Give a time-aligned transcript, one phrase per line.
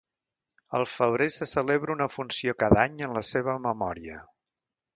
[0.77, 4.21] Al febrer se celebra una funció cada any en la seva memòria.